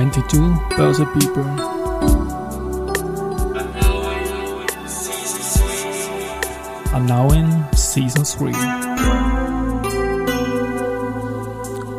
[0.00, 1.44] 22 Börse People.
[6.94, 8.52] Are now in season 3.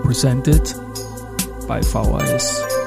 [0.04, 0.74] Presented
[1.68, 2.81] by VHS.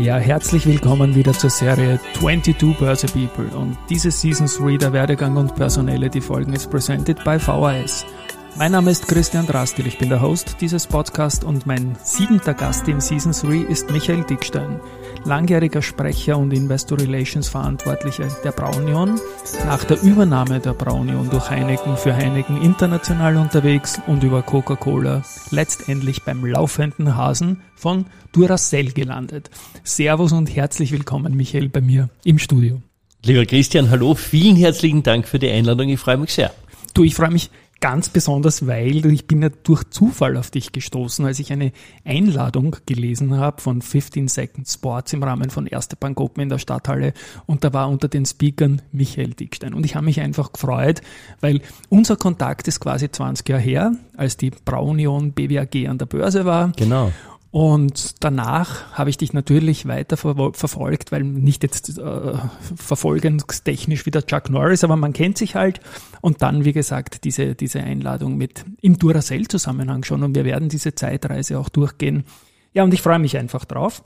[0.00, 5.36] Ja, herzlich willkommen wieder zur Serie 22 Börse People und diese Season 3 der Werdegang
[5.36, 8.06] und Personelle, die folgen, ist presented by VHS.
[8.58, 12.88] Mein Name ist Christian Drastil, ich bin der Host dieses Podcasts und mein siebenter Gast
[12.88, 14.80] in Season 3 ist Michael Dickstein,
[15.24, 19.20] langjähriger Sprecher und Investor Relations Verantwortlicher der Braunion,
[19.64, 25.22] nach der Übernahme der Braunion durch Heineken für Heineken international unterwegs und über Coca-Cola
[25.52, 29.50] letztendlich beim laufenden Hasen von Duracell gelandet.
[29.84, 32.82] Servus und herzlich willkommen Michael bei mir im Studio.
[33.24, 36.52] Lieber Christian, hallo, vielen herzlichen Dank für die Einladung, ich freue mich sehr.
[36.94, 41.24] Du, ich freue mich ganz besonders, weil ich bin ja durch Zufall auf dich gestoßen,
[41.24, 41.72] als ich eine
[42.04, 46.58] Einladung gelesen habe von 15 Second Sports im Rahmen von Erste Bank Open in der
[46.58, 47.12] Stadthalle
[47.46, 51.02] und da war unter den Speakern Michael Dickstein und ich habe mich einfach gefreut,
[51.40, 56.44] weil unser Kontakt ist quasi 20 Jahre her, als die Braunion BWAG an der Börse
[56.44, 56.72] war.
[56.76, 57.12] Genau.
[57.50, 62.34] Und danach habe ich dich natürlich weiter verfolgt, weil nicht jetzt äh,
[62.76, 65.80] verfolgungstechnisch wie der Chuck Norris, aber man kennt sich halt.
[66.20, 70.22] Und dann, wie gesagt, diese, diese Einladung mit im Duracell-Zusammenhang schon.
[70.22, 72.24] Und wir werden diese Zeitreise auch durchgehen.
[72.74, 74.02] Ja, und ich freue mich einfach drauf.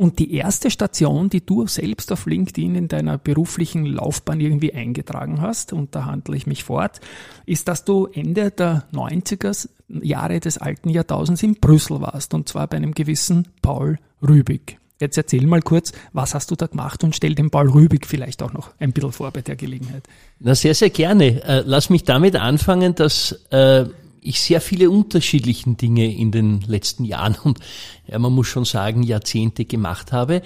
[0.00, 5.42] Und die erste Station, die du selbst auf LinkedIn in deiner beruflichen Laufbahn irgendwie eingetragen
[5.42, 7.02] hast, und da handle ich mich fort,
[7.44, 12.66] ist, dass du Ende der 90er Jahre des alten Jahrtausends in Brüssel warst, und zwar
[12.66, 14.78] bei einem gewissen Paul Rübig.
[15.00, 18.42] Jetzt erzähl mal kurz, was hast du da gemacht und stell den Paul Rübig vielleicht
[18.42, 20.04] auch noch ein bisschen vor bei der Gelegenheit.
[20.38, 21.42] Na, sehr, sehr gerne.
[21.44, 23.84] Äh, lass mich damit anfangen, dass äh,
[24.22, 27.58] ich sehr viele unterschiedlichen Dinge in den letzten Jahren und
[28.06, 30.42] ja, man muss schon sagen Jahrzehnte gemacht habe.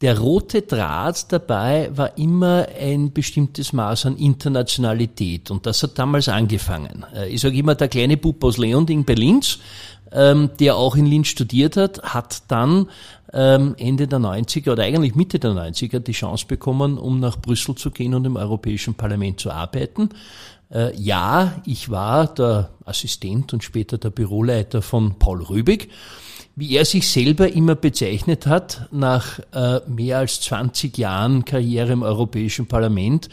[0.00, 6.28] Der rote Draht dabei war immer ein bestimmtes Maß an Internationalität und das hat damals
[6.28, 7.04] angefangen.
[7.14, 9.58] Äh, ich sage immer, der kleine Bub aus Leonding bei Linz,
[10.12, 12.88] ähm, der auch in Linz studiert hat, hat dann
[13.32, 17.74] ähm, Ende der 90er oder eigentlich Mitte der 90er die Chance bekommen, um nach Brüssel
[17.74, 20.10] zu gehen und im Europäischen Parlament zu arbeiten.
[20.70, 25.90] Äh, ja, ich war der Assistent und später der Büroleiter von Paul Rübig.
[26.56, 32.02] Wie er sich selber immer bezeichnet hat, nach äh, mehr als 20 Jahren Karriere im
[32.02, 33.28] Europäischen Parlament,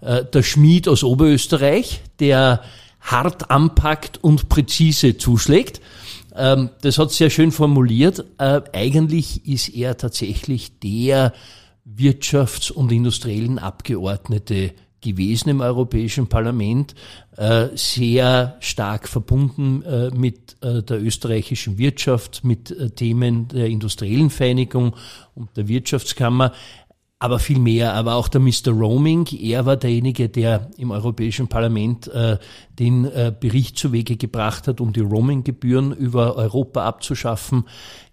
[0.00, 2.62] äh, der Schmied aus Oberösterreich, der
[3.00, 5.80] hart anpackt und präzise zuschlägt.
[6.34, 8.24] Ähm, das hat sehr schön formuliert.
[8.38, 11.34] Äh, eigentlich ist er tatsächlich der
[11.84, 16.94] Wirtschafts- und industriellen Abgeordnete gewesen im Europäischen Parlament,
[17.36, 24.94] äh, sehr stark verbunden äh, mit äh, der österreichischen Wirtschaft, mit Themen der industriellen Vereinigung
[25.34, 26.52] und der Wirtschaftskammer
[27.22, 28.70] aber viel mehr, aber auch der Mr.
[28.70, 32.38] Roaming, er war derjenige, der im Europäischen Parlament äh,
[32.78, 37.64] den äh, Bericht zu Wege gebracht hat, um die Roaming-Gebühren über Europa abzuschaffen.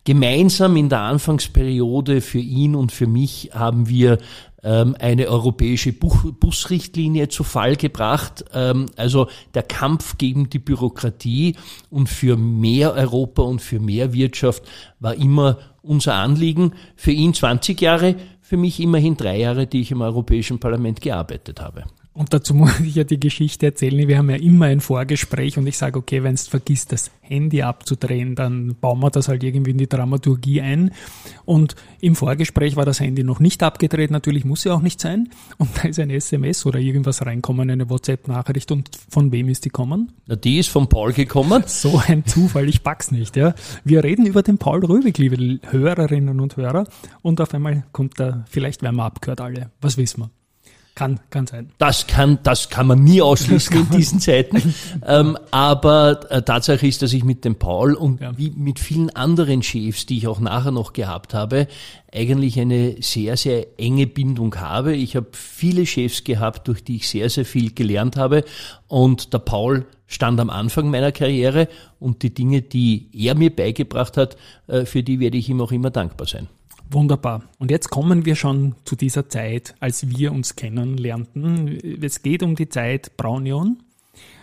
[0.04, 4.18] Gemeinsam in der Anfangsperiode für ihn und für mich haben wir
[4.62, 8.44] ähm, eine europäische Busrichtlinie zu Fall gebracht.
[8.54, 11.56] Ähm, also der Kampf gegen die Bürokratie
[11.90, 14.64] und für mehr Europa und für mehr Wirtschaft
[15.00, 16.74] war immer unser Anliegen.
[16.98, 18.16] Für ihn 20 Jahre,
[18.48, 21.84] für mich immerhin drei Jahre, die ich im Europäischen Parlament gearbeitet habe.
[22.18, 24.08] Und dazu muss ich ja die Geschichte erzählen.
[24.08, 27.62] Wir haben ja immer ein Vorgespräch und ich sage, okay, wenn es vergisst, das Handy
[27.62, 30.92] abzudrehen, dann bauen wir das halt irgendwie in die Dramaturgie ein.
[31.46, 35.30] Und im Vorgespräch war das Handy noch nicht abgedreht, natürlich muss ja auch nicht sein.
[35.60, 38.72] Und da ist ein SMS oder irgendwas reinkommen, eine WhatsApp-Nachricht.
[38.72, 40.12] Und von wem ist die kommen?
[40.26, 41.66] Na, die ist von Paul gekommen.
[41.78, 43.54] So ein Zufall, ich pack's nicht, ja.
[43.84, 46.88] Wir reden über den Paul Röwig, liebe Hörerinnen und Hörer.
[47.22, 49.70] Und auf einmal kommt da, vielleicht werden wir abgehört alle.
[49.82, 50.37] Was wissen wir?
[50.98, 51.70] Kann, kann sein.
[51.78, 54.74] Das kann, das kann man nie ausschließen in diesen Zeiten.
[55.08, 58.36] ähm, aber äh, Tatsache ist, dass ich mit dem Paul und ja.
[58.36, 61.68] wie mit vielen anderen Chefs, die ich auch nachher noch gehabt habe,
[62.12, 64.96] eigentlich eine sehr, sehr enge Bindung habe.
[64.96, 68.44] Ich habe viele Chefs gehabt, durch die ich sehr, sehr viel gelernt habe.
[68.88, 71.68] Und der Paul stand am Anfang meiner Karriere
[72.00, 74.36] und die Dinge, die er mir beigebracht hat,
[74.66, 76.48] äh, für die werde ich ihm auch immer dankbar sein.
[76.90, 77.44] Wunderbar.
[77.60, 82.02] Und jetzt kommen wir schon zu dieser Zeit, als wir uns kennenlernten.
[82.02, 83.84] Es geht um die Zeit Braunion,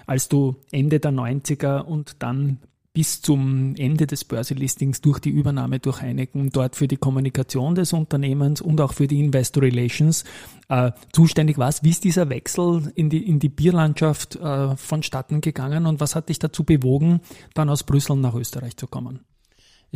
[0.06, 2.58] als du Ende der 90er und dann
[2.93, 7.93] bis zum Ende des Börselistings durch die Übernahme durch Heineken dort für die Kommunikation des
[7.93, 10.23] Unternehmens und auch für die Investor Relations
[10.69, 11.82] äh, zuständig warst.
[11.82, 16.29] Wie ist dieser Wechsel in die, in die Bierlandschaft äh, vonstatten gegangen und was hat
[16.29, 17.20] dich dazu bewogen,
[17.55, 19.20] dann aus Brüssel nach Österreich zu kommen?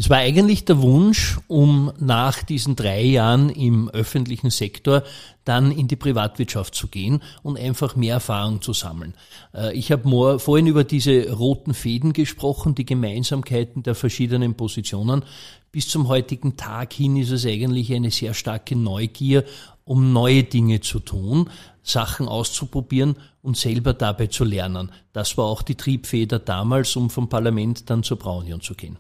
[0.01, 5.03] Es war eigentlich der Wunsch, um nach diesen drei Jahren im öffentlichen Sektor
[5.45, 9.15] dann in die Privatwirtschaft zu gehen und einfach mehr Erfahrung zu sammeln.
[9.53, 15.25] Äh, ich habe vorhin über diese roten Fäden gesprochen, die Gemeinsamkeiten der verschiedenen Positionen.
[15.73, 19.43] Bis zum heutigen Tag hin ist es eigentlich eine sehr starke Neugier,
[19.85, 21.51] um neue Dinge zu tun,
[21.83, 24.93] Sachen auszuprobieren und selber dabei zu lernen.
[25.13, 28.97] Das war auch die Triebfeder damals, um vom Parlament dann zur Braunion zu gehen.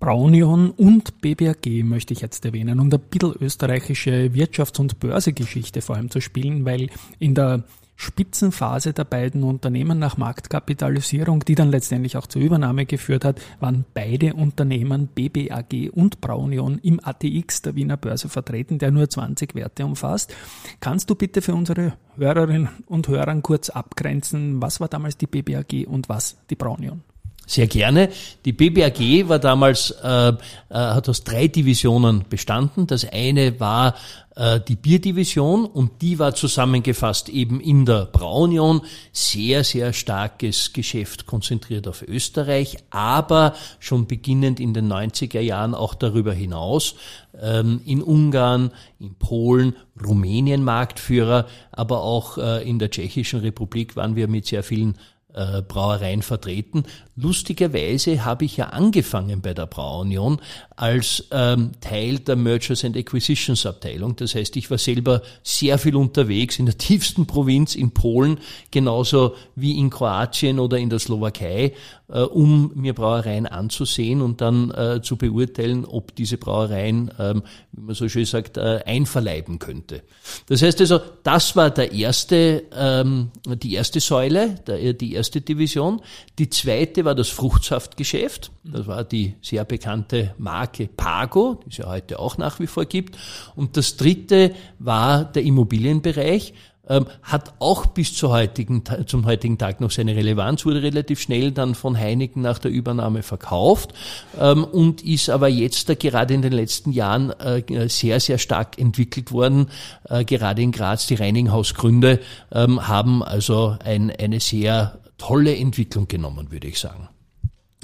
[0.00, 5.96] Braunion und BBAG möchte ich jetzt erwähnen und ein bisschen österreichische Wirtschafts- und Börsegeschichte vor
[5.96, 6.88] allem zu spielen, weil
[7.18, 7.64] in der
[7.96, 13.84] Spitzenphase der beiden Unternehmen nach Marktkapitalisierung, die dann letztendlich auch zur Übernahme geführt hat, waren
[13.92, 19.84] beide Unternehmen BBAG und Braunion im ATX der Wiener Börse vertreten, der nur 20 Werte
[19.84, 20.34] umfasst.
[20.80, 25.86] Kannst du bitte für unsere Hörerinnen und Hörer kurz abgrenzen, was war damals die BBAG
[25.86, 27.02] und was die Braunion?
[27.50, 28.10] Sehr gerne.
[28.44, 30.34] Die BBAG war damals, äh, äh,
[30.68, 32.86] hat aus drei Divisionen bestanden.
[32.86, 33.96] Das eine war
[34.36, 38.82] äh, die Bierdivision und die war zusammengefasst eben in der Braunion.
[39.12, 45.94] Sehr, sehr starkes Geschäft konzentriert auf Österreich, aber schon beginnend in den 90er Jahren auch
[45.94, 46.94] darüber hinaus.
[47.36, 48.70] Ähm, in Ungarn,
[49.00, 54.62] in Polen, Rumänien Marktführer, aber auch äh, in der Tschechischen Republik waren wir mit sehr
[54.62, 54.94] vielen
[55.34, 56.84] äh, Brauereien vertreten.
[57.16, 60.40] Lustigerweise habe ich ja angefangen bei der Brauunion
[60.74, 64.16] als ähm, Teil der Mergers and Acquisitions Abteilung.
[64.16, 68.38] Das heißt, ich war selber sehr viel unterwegs in der tiefsten Provinz in Polen,
[68.70, 71.74] genauso wie in Kroatien oder in der Slowakei,
[72.08, 77.42] äh, um mir Brauereien anzusehen und dann äh, zu beurteilen, ob diese Brauereien, ähm,
[77.72, 80.02] wie man so schön sagt, äh, einverleiben könnte.
[80.46, 83.30] Das heißt also, das war der erste, ähm,
[83.62, 86.00] die erste Säule, der, die erste Division.
[86.38, 88.50] Die zweite war das Fruchtsaftgeschäft.
[88.64, 92.86] Das war die sehr bekannte Marke Pago, die es ja heute auch nach wie vor
[92.86, 93.18] gibt.
[93.54, 96.54] Und das dritte war der Immobilienbereich
[96.90, 101.96] ähm, hat auch bis zum heutigen Tag noch seine Relevanz, wurde relativ schnell dann von
[101.96, 103.94] Heineken nach der Übernahme verkauft
[104.38, 109.30] ähm, und ist aber jetzt gerade in den letzten Jahren äh, sehr, sehr stark entwickelt
[109.30, 109.68] worden.
[110.08, 112.18] Äh, gerade in Graz, die Reininghausgründe
[112.50, 117.08] ähm, haben also ein, eine sehr tolle Entwicklung genommen, würde ich sagen.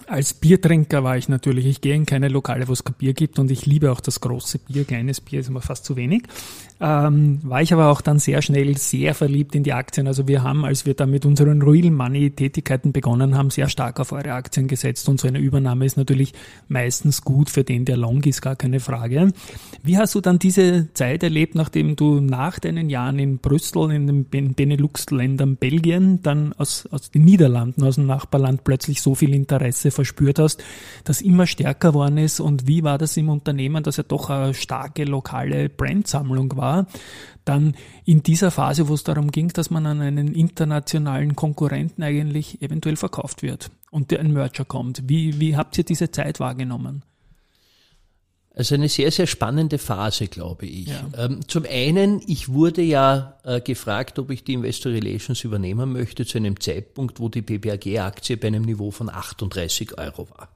[0.07, 3.39] Als Biertrinker war ich natürlich, ich gehe in keine Lokale, wo es kein Bier gibt
[3.39, 6.23] und ich liebe auch das große Bier, kleines Bier ist immer fast zu wenig.
[6.79, 10.07] Ähm, war ich aber auch dann sehr schnell sehr verliebt in die Aktien.
[10.07, 13.99] Also wir haben, als wir da mit unseren Real Money Tätigkeiten begonnen haben, sehr stark
[13.99, 16.35] auf eure Aktien gesetzt und so eine Übernahme ist natürlich
[16.69, 19.33] meistens gut für den, der long ist, gar keine Frage.
[19.83, 24.07] Wie hast du dann diese Zeit erlebt, nachdem du nach deinen Jahren in Brüssel, in
[24.07, 29.91] den Benelux-Ländern Belgien, dann aus, aus den Niederlanden, aus dem Nachbarland plötzlich so viel Interesse
[29.91, 30.63] verspürt hast,
[31.05, 34.53] das immer stärker geworden ist und wie war das im Unternehmen, dass ja doch eine
[34.53, 36.66] starke lokale Brandsammlung war?
[36.67, 36.87] War,
[37.45, 37.75] dann
[38.05, 42.97] in dieser Phase, wo es darum ging, dass man an einen internationalen Konkurrenten eigentlich eventuell
[42.97, 45.03] verkauft wird und ein Merger kommt.
[45.09, 47.03] Wie, wie habt ihr diese Zeit wahrgenommen?
[48.57, 50.89] Also eine sehr, sehr spannende Phase, glaube ich.
[50.89, 51.07] Ja.
[51.19, 56.25] Ähm, zum einen, ich wurde ja äh, gefragt, ob ich die Investor Relations übernehmen möchte
[56.25, 60.49] zu einem Zeitpunkt, wo die BBAG-Aktie bei einem Niveau von 38 Euro war.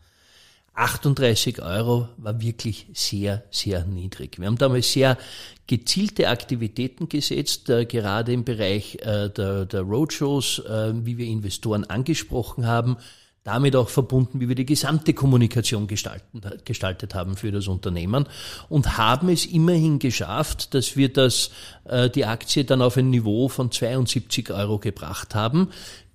[0.75, 4.39] 38 Euro war wirklich sehr, sehr niedrig.
[4.39, 5.19] Wir haben damals sehr
[5.67, 11.85] gezielte Aktivitäten gesetzt, äh, gerade im Bereich äh, der, der Roadshows, äh, wie wir Investoren
[11.85, 12.97] angesprochen haben,
[13.45, 18.27] damit auch verbunden, wie wir die gesamte Kommunikation gestalten, gestaltet haben für das Unternehmen
[18.69, 21.51] und haben es immerhin geschafft, dass wir das,
[21.85, 25.71] äh, die Aktie dann auf ein Niveau von 72 Euro gebracht haben,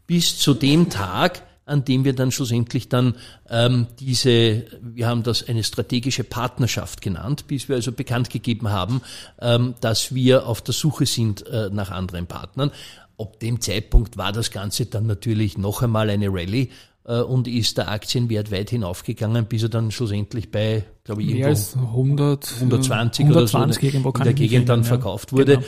[0.05, 3.15] bis zu dem Tag, an dem wir dann schlussendlich dann
[3.49, 9.01] ähm, diese, wir haben das eine strategische Partnerschaft genannt, bis wir also bekannt gegeben haben,
[9.41, 12.71] ähm, dass wir auf der Suche sind äh, nach anderen Partnern.
[13.17, 16.69] Ab dem Zeitpunkt war das Ganze dann natürlich noch einmal eine Rallye
[17.05, 21.79] äh, und ist der Aktienwert weit hinaufgegangen, bis er dann schlussendlich bei, glaube ich, irgendwo
[21.79, 25.55] 100, 120, 120 oder so in der Gegend dann verkauft wurde.
[25.57, 25.67] Genau.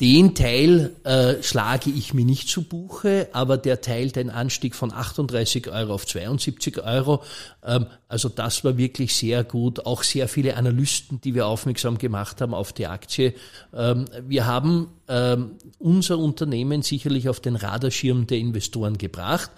[0.00, 4.92] Den Teil äh, schlage ich mir nicht zu Buche, aber der Teil, den Anstieg von
[4.92, 7.22] 38 Euro auf 72 Euro,
[7.64, 9.86] ähm, also das war wirklich sehr gut.
[9.86, 13.34] Auch sehr viele Analysten, die wir aufmerksam gemacht haben auf die Aktie.
[13.72, 19.52] Ähm, wir haben ähm, unser Unternehmen sicherlich auf den Radarschirm der Investoren gebracht.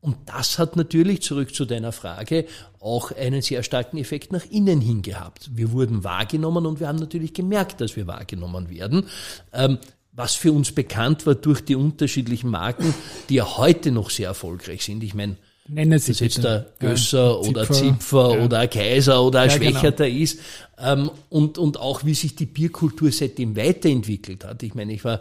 [0.00, 2.46] Und das hat natürlich, zurück zu deiner Frage,
[2.80, 5.50] auch einen sehr starken Effekt nach innen hin gehabt.
[5.54, 9.06] Wir wurden wahrgenommen und wir haben natürlich gemerkt, dass wir wahrgenommen werden.
[9.52, 9.78] Ähm,
[10.12, 12.94] was für uns bekannt war durch die unterschiedlichen Marken,
[13.28, 15.04] die ja heute noch sehr erfolgreich sind.
[15.04, 15.36] Ich meine,
[15.68, 18.44] Nenne Sie das jetzt der Gösser ja, oder Zipfer, ja.
[18.44, 19.56] oder ein Kaiser oder ein ja.
[19.56, 20.22] Schwächerter genau.
[20.22, 20.40] ist.
[20.78, 24.62] Ähm, und, und auch wie sich die Bierkultur seitdem weiterentwickelt hat.
[24.64, 25.20] Ich meine, ich war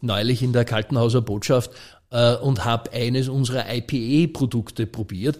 [0.00, 1.70] neulich in der Kaltenhauser Botschaft
[2.10, 5.38] und habe eines unserer IPA-Produkte probiert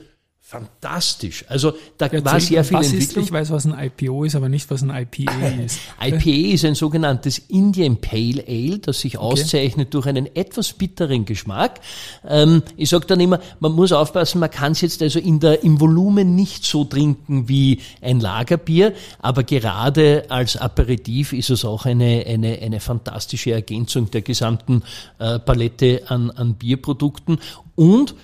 [0.48, 1.44] fantastisch.
[1.48, 3.22] Also da Erzähl, war sehr viel was Entwicklung.
[3.22, 5.30] Ist, ich weiß, was ein IPO ist, aber nicht, was ein IPA
[5.62, 5.78] ist.
[6.00, 9.26] IPA ist ein sogenanntes Indian Pale Ale, das sich okay.
[9.26, 11.80] auszeichnet durch einen etwas bitteren Geschmack.
[12.26, 15.62] Ähm, ich sage dann immer, man muss aufpassen, man kann es jetzt also in der,
[15.64, 21.84] im Volumen nicht so trinken wie ein Lagerbier, aber gerade als Aperitif ist es auch
[21.84, 24.82] eine, eine, eine fantastische Ergänzung der gesamten
[25.18, 27.38] äh, Palette an, an Bierprodukten
[27.74, 28.14] und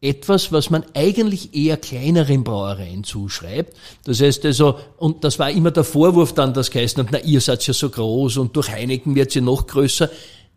[0.00, 3.76] etwas, was man eigentlich eher kleineren Brauereien zuschreibt.
[4.04, 7.40] Das heißt also, und das war immer der Vorwurf dann, das geheißen hat, na, ihr
[7.40, 10.08] seid ja so groß und durch Heineken wird sie noch größer.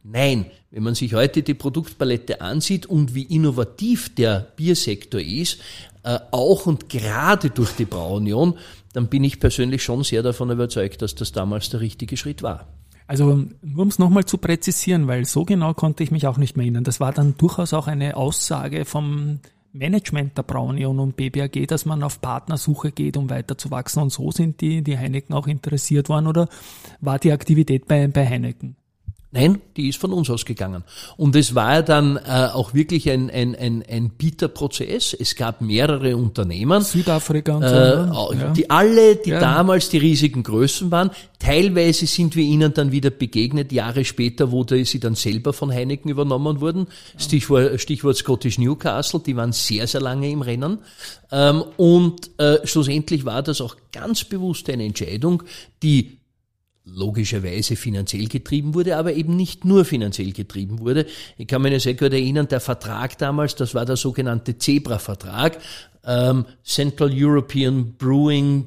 [0.04, 5.60] Nein, wenn man sich heute die Produktpalette ansieht und wie innovativ der Biersektor ist,
[6.04, 8.58] äh, auch und gerade durch die Brauunion,
[8.94, 12.68] dann bin ich persönlich schon sehr davon überzeugt, dass das damals der richtige Schritt war.
[13.08, 16.56] Also nur um es nochmal zu präzisieren, weil so genau konnte ich mich auch nicht
[16.56, 16.84] mehr erinnern.
[16.84, 19.40] Das war dann durchaus auch eine Aussage vom
[19.74, 24.02] Management der Braunion und BBAG, dass man auf Partnersuche geht, um weiter zu wachsen.
[24.02, 26.50] Und so sind die, die Heineken auch interessiert worden oder
[27.00, 28.76] war die Aktivität bei, bei Heineken?
[29.34, 30.84] Nein, die ist von uns ausgegangen.
[31.16, 35.14] Und es war ja dann äh, auch wirklich ein, ein, ein, ein Bieterprozess.
[35.18, 36.82] Es gab mehrere Unternehmen.
[36.82, 37.74] Südafrika und so.
[37.74, 38.52] Äh, ja.
[38.52, 39.40] Die alle, die ja.
[39.40, 41.12] damals die riesigen Größen waren.
[41.40, 46.12] Teilweise sind wir ihnen dann wieder begegnet, Jahre später, wo sie dann selber von Heineken
[46.12, 46.88] übernommen wurden.
[47.18, 50.80] Stichwort, Stichwort Scottish Newcastle, die waren sehr, sehr lange im Rennen.
[51.32, 55.42] Ähm, und äh, schlussendlich war das auch ganz bewusst eine Entscheidung,
[55.82, 56.21] die
[56.94, 61.06] logischerweise finanziell getrieben wurde, aber eben nicht nur finanziell getrieben wurde.
[61.38, 65.60] Ich kann mich sehr gut erinnern, der Vertrag damals, das war der sogenannte Zebra-Vertrag,
[66.06, 68.66] ähm, Central European Brewing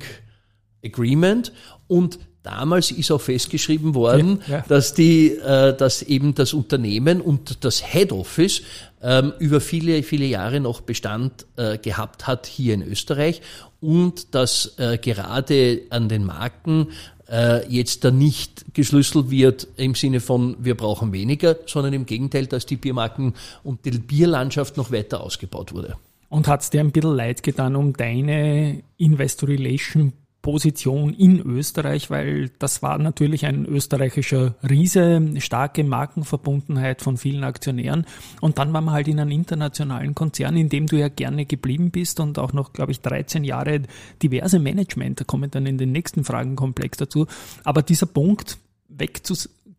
[0.85, 1.53] Agreement
[1.87, 4.65] und Damals ist auch festgeschrieben worden, ja, ja.
[4.69, 8.61] dass die, äh, dass eben das Unternehmen und das Head Office
[9.03, 13.41] ähm, über viele, viele Jahre noch Bestand äh, gehabt hat hier in Österreich
[13.81, 16.89] und dass äh, gerade an den Marken
[17.31, 22.47] äh, jetzt da nicht geschlüsselt wird im Sinne von, wir brauchen weniger, sondern im Gegenteil,
[22.47, 25.97] dass die Biermarken und die Bierlandschaft noch weiter ausgebaut wurde.
[26.29, 30.13] Und hat es dir ein bisschen leid getan um deine Investor Relation
[30.45, 38.05] Position in Österreich, weil das war natürlich ein österreichischer Riese, starke Markenverbundenheit von vielen Aktionären.
[38.43, 41.91] Und dann war man halt in einem internationalen Konzern, in dem du ja gerne geblieben
[41.91, 43.81] bist und auch noch, glaube ich, 13 Jahre
[44.23, 47.27] diverse Management, da kommen dann in den nächsten Fragenkomplex dazu.
[47.65, 48.59] Aber dieser Punkt,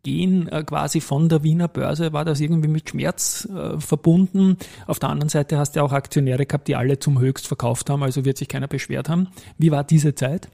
[0.06, 4.58] wegzugehen äh, quasi von der Wiener Börse, war das irgendwie mit Schmerz äh, verbunden.
[4.88, 8.04] Auf der anderen Seite hast du auch Aktionäre gehabt, die alle zum Höchst verkauft haben,
[8.04, 9.28] also wird sich keiner beschwert haben.
[9.58, 10.50] Wie war diese Zeit?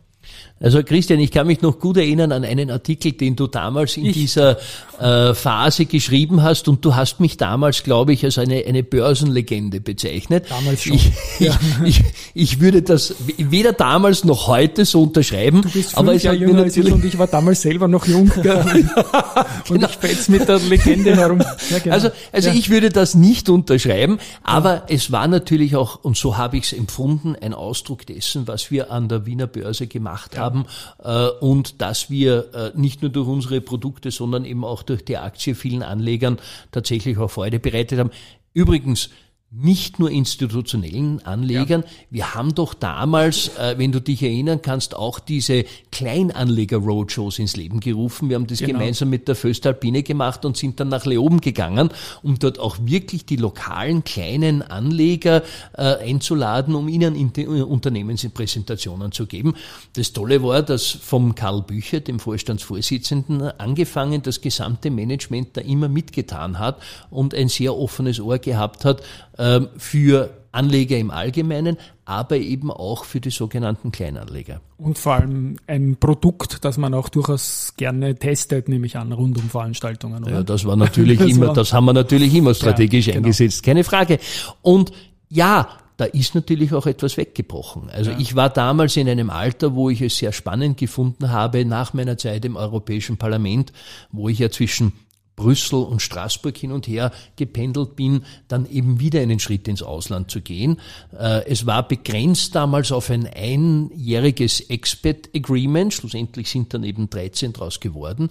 [0.61, 4.05] Also Christian, ich kann mich noch gut erinnern an einen Artikel, den du damals in
[4.05, 4.13] ich.
[4.13, 4.57] dieser
[4.99, 9.81] äh, Phase geschrieben hast und du hast mich damals, glaube ich, als eine, eine Börsenlegende
[9.81, 10.45] bezeichnet.
[10.49, 10.93] Damals schon.
[10.93, 11.59] Ich, ja.
[11.83, 12.03] ich, ich,
[12.35, 15.63] ich, würde das weder damals noch heute so unterschreiben.
[15.63, 18.31] Du bist aber es Jahre jünger als ich und ich war damals selber noch jung.
[18.35, 19.87] und genau.
[19.87, 21.39] ich fetz mit der Legende herum.
[21.71, 21.95] Ja, genau.
[21.95, 26.57] Also, also ich würde das nicht unterschreiben, aber es war natürlich auch, und so habe
[26.57, 30.65] ich es empfunden, ein Ausdruck dessen, was wir an der Wiener Börse gemacht haben
[31.03, 35.17] äh, und dass wir äh, nicht nur durch unsere Produkte, sondern eben auch durch die
[35.17, 36.37] Aktie vielen Anlegern
[36.71, 38.11] tatsächlich auch Freude bereitet haben.
[38.53, 39.09] Übrigens,
[39.53, 41.81] nicht nur institutionellen Anlegern.
[41.81, 41.87] Ja.
[42.09, 47.81] Wir haben doch damals, äh, wenn du dich erinnern kannst, auch diese Kleinanleger-Roadshows ins Leben
[47.81, 48.29] gerufen.
[48.29, 48.79] Wir haben das genau.
[48.79, 51.89] gemeinsam mit der Föstalpine gemacht und sind dann nach Leoben gegangen,
[52.23, 55.43] um dort auch wirklich die lokalen kleinen Anleger
[55.73, 59.55] äh, einzuladen, um ihnen in die Unternehmenspräsentationen zu geben.
[59.93, 65.89] Das Tolle war, dass vom Karl Bücher, dem Vorstandsvorsitzenden, angefangen das gesamte Management da immer
[65.89, 69.01] mitgetan hat und ein sehr offenes Ohr gehabt hat,
[69.41, 74.61] ähm, für Anleger im Allgemeinen, aber eben auch für die sogenannten Kleinanleger.
[74.77, 79.37] Und vor allem ein Produkt, das man auch durchaus gerne testet, nehme ich an, rund
[79.37, 80.23] um Veranstaltungen.
[80.23, 80.31] Oder?
[80.31, 83.25] Ja, das war natürlich das immer, war das haben wir natürlich immer strategisch ja, genau.
[83.25, 84.19] eingesetzt, keine Frage.
[84.61, 84.91] Und
[85.29, 87.89] ja, da ist natürlich auch etwas weggebrochen.
[87.89, 88.19] Also ja.
[88.19, 92.17] ich war damals in einem Alter, wo ich es sehr spannend gefunden habe, nach meiner
[92.17, 93.71] Zeit im Europäischen Parlament,
[94.11, 94.93] wo ich ja zwischen
[95.35, 100.29] Brüssel und Straßburg hin und her gependelt bin, dann eben wieder einen Schritt ins Ausland
[100.29, 100.79] zu gehen.
[101.17, 105.93] Äh, es war begrenzt damals auf ein einjähriges Expat Agreement.
[105.93, 108.29] Schlussendlich sind dann eben 13 draus geworden.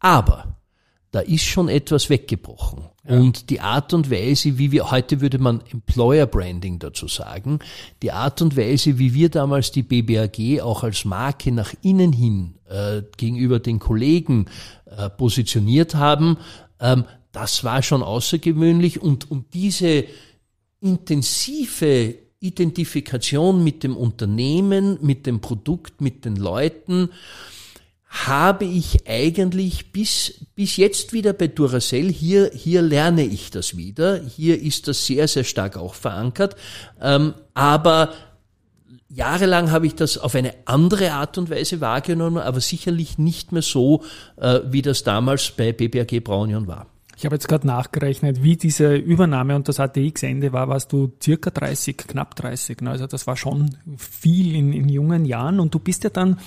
[0.00, 0.59] Aber
[1.10, 2.84] da ist schon etwas weggebrochen.
[3.08, 3.18] Ja.
[3.18, 7.58] Und die Art und Weise, wie wir, heute würde man Employer Branding dazu sagen,
[8.02, 12.54] die Art und Weise, wie wir damals die BBAG auch als Marke nach innen hin
[12.68, 14.46] äh, gegenüber den Kollegen
[14.86, 16.36] äh, positioniert haben,
[16.78, 20.04] ähm, das war schon außergewöhnlich und, und diese
[20.80, 27.10] intensive Identifikation mit dem Unternehmen, mit dem Produkt, mit den Leuten,
[28.10, 34.20] habe ich eigentlich bis, bis jetzt wieder bei Duracell, hier, hier lerne ich das wieder,
[34.20, 36.56] hier ist das sehr, sehr stark auch verankert,
[37.00, 38.12] ähm, aber
[39.08, 43.62] jahrelang habe ich das auf eine andere Art und Weise wahrgenommen, aber sicherlich nicht mehr
[43.62, 44.02] so,
[44.36, 46.86] äh, wie das damals bei BBAG Braunion war.
[47.16, 51.50] Ich habe jetzt gerade nachgerechnet, wie diese Übernahme und das ATX-Ende war, warst du circa
[51.50, 52.80] 30, knapp 30.
[52.80, 52.90] Ne?
[52.90, 56.38] Also das war schon viel in, in jungen Jahren und du bist ja dann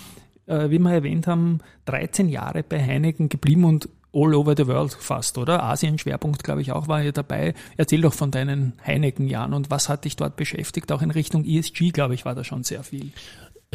[0.48, 4.94] äh, wie wir erwähnt haben, 13 Jahre bei Heineken geblieben und all over the world
[4.94, 5.64] fast, oder?
[5.64, 7.56] Asien-Schwerpunkt, glaube ich, auch war hier dabei.
[7.78, 10.92] Erzähl doch von deinen Heineken-Jahren und was hat dich dort beschäftigt?
[10.92, 13.12] Auch in Richtung ESG, glaube ich, war da schon sehr viel.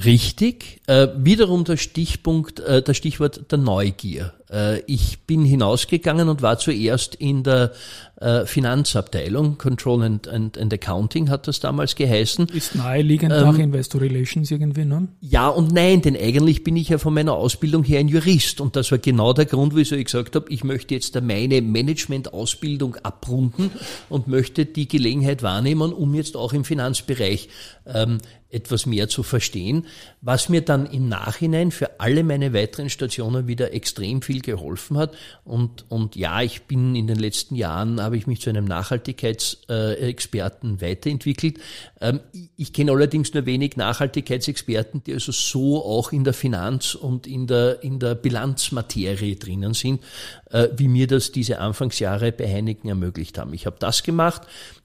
[0.04, 0.80] Richtig.
[0.86, 4.32] Äh, wiederum der Stichpunkt, äh, der Stichwort der Neugier.
[4.50, 7.72] Äh, ich bin hinausgegangen und war zuerst in der
[8.20, 12.48] äh, Finanzabteilung, Control and, and, and, Accounting hat das damals geheißen.
[12.48, 15.08] Ist naheliegend ähm, nach Investor Relations irgendwie, ne?
[15.20, 18.76] Ja und nein, denn eigentlich bin ich ja von meiner Ausbildung her ein Jurist und
[18.76, 23.70] das war genau der Grund, wieso ich gesagt habe, ich möchte jetzt meine Management-Ausbildung abrunden
[24.08, 27.48] und möchte die Gelegenheit wahrnehmen, um jetzt auch im Finanzbereich
[27.86, 28.18] ähm,
[28.50, 29.84] etwas mehr zu verstehen,
[30.22, 35.14] was mir dann im Nachhinein für alle meine weiteren Stationen wieder extrem viel geholfen hat.
[35.44, 40.80] Und, und ja, ich bin in den letzten Jahren, habe ich mich zu einem Nachhaltigkeitsexperten
[40.80, 41.58] weiterentwickelt.
[42.00, 42.20] Ähm,
[42.56, 47.46] ich kenne allerdings nur wenig Nachhaltigkeitsexperten, die also so auch in der Finanz- und in
[47.46, 50.02] der, in der Bilanzmaterie drinnen sind,
[50.50, 53.52] äh, wie mir das diese Anfangsjahre bei Heineken ermöglicht haben.
[53.52, 54.40] Ich habe das gemacht.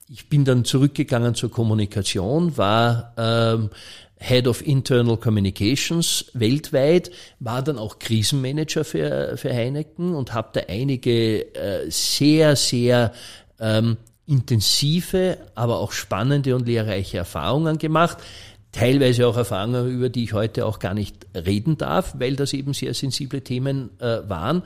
[0.10, 3.70] Ich bin dann zurückgegangen zur Kommunikation, war ähm,
[4.18, 10.62] Head of Internal Communications weltweit, war dann auch Krisenmanager für, für Heineken und habe da
[10.68, 13.14] einige äh, sehr, sehr
[13.60, 18.18] ähm, intensive, aber auch spannende und lehrreiche Erfahrungen gemacht.
[18.72, 22.74] Teilweise auch Erfahrungen, über die ich heute auch gar nicht reden darf, weil das eben
[22.74, 24.64] sehr sensible Themen äh, waren.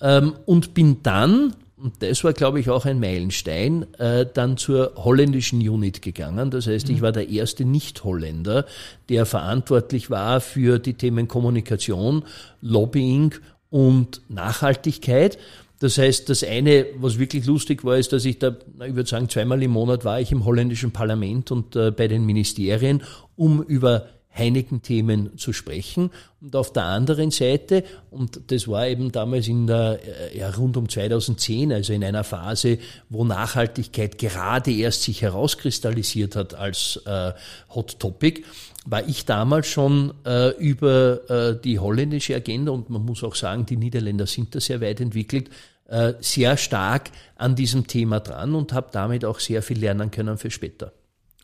[0.00, 4.92] Ähm, und bin dann und das war, glaube ich, auch ein Meilenstein, äh, dann zur
[4.96, 6.50] holländischen Unit gegangen.
[6.52, 7.02] Das heißt, ich mhm.
[7.02, 8.66] war der erste Nicht-Holländer,
[9.08, 12.22] der verantwortlich war für die Themen Kommunikation,
[12.60, 13.34] Lobbying
[13.68, 15.38] und Nachhaltigkeit.
[15.80, 18.54] Das heißt, das eine, was wirklich lustig war, ist, dass ich da,
[18.86, 22.24] ich würde sagen, zweimal im Monat war ich im holländischen Parlament und äh, bei den
[22.24, 23.02] Ministerien,
[23.34, 26.10] um über Heineken-Themen zu sprechen.
[26.40, 30.00] Und auf der anderen Seite, und das war eben damals in der,
[30.32, 36.36] äh, ja, rund um 2010, also in einer Phase, wo Nachhaltigkeit gerade erst sich herauskristallisiert
[36.36, 37.32] hat als äh,
[37.74, 38.42] Hot Topic,
[38.84, 43.66] war ich damals schon äh, über äh, die holländische Agenda, und man muss auch sagen,
[43.66, 45.50] die Niederländer sind da sehr weit entwickelt,
[45.86, 50.38] äh, sehr stark an diesem Thema dran und habe damit auch sehr viel lernen können
[50.38, 50.92] für später.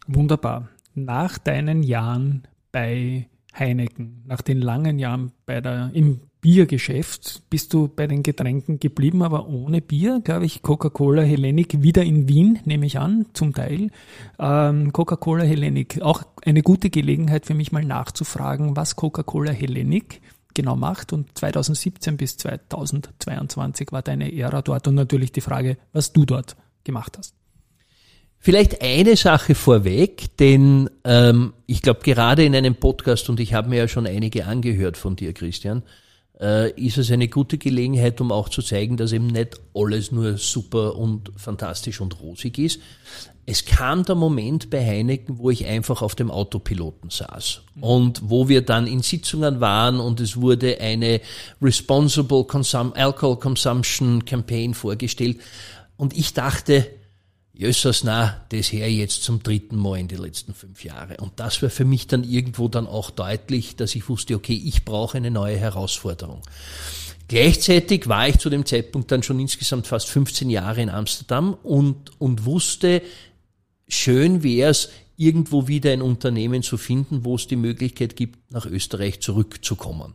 [0.07, 0.69] Wunderbar.
[0.95, 3.29] Nach deinen Jahren bei
[3.59, 4.23] Heineken.
[4.27, 9.49] Nach den langen Jahren bei der, im Biergeschäft bist du bei den Getränken geblieben, aber
[9.49, 13.91] ohne Bier, glaube ich, Coca-Cola Hellenic wieder in Wien, nehme ich an, zum Teil.
[14.39, 20.21] Ähm, Coca-Cola Hellenic, auch eine gute Gelegenheit für mich mal nachzufragen, was Coca-Cola Hellenic
[20.55, 21.13] genau macht.
[21.13, 26.57] Und 2017 bis 2022 war deine Ära dort und natürlich die Frage, was du dort
[26.85, 27.38] gemacht hast.
[28.41, 33.69] Vielleicht eine Sache vorweg, denn ähm, ich glaube gerade in einem Podcast, und ich habe
[33.69, 35.83] mir ja schon einige angehört von dir, Christian,
[36.41, 40.39] äh, ist es eine gute Gelegenheit, um auch zu zeigen, dass eben nicht alles nur
[40.39, 42.81] super und fantastisch und rosig ist.
[43.45, 47.63] Es kam der Moment bei Heineken, wo ich einfach auf dem Autopiloten saß.
[47.81, 51.23] Und wo wir dann in Sitzungen waren und es wurde eine
[51.63, 55.39] Responsible Consum Alcohol Consumption Campaign vorgestellt.
[55.97, 56.87] Und ich dachte,
[57.59, 61.17] Jössers, na, das her jetzt zum dritten Mal in den letzten fünf Jahren.
[61.17, 64.85] Und das war für mich dann irgendwo dann auch deutlich, dass ich wusste, okay, ich
[64.85, 66.43] brauche eine neue Herausforderung.
[67.27, 72.13] Gleichzeitig war ich zu dem Zeitpunkt dann schon insgesamt fast 15 Jahre in Amsterdam und,
[72.21, 73.03] und wusste,
[73.89, 78.67] schön wäre es, irgendwo wieder ein Unternehmen zu finden, wo es die Möglichkeit gibt, nach
[78.67, 80.15] Österreich zurückzukommen.